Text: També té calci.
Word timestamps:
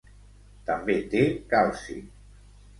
També 0.69 0.95
té 1.13 1.23
calci. 1.53 2.01